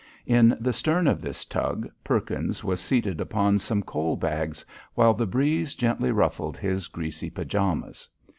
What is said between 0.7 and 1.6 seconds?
stern of this